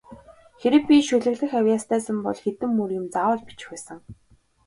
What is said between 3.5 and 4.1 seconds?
байсан.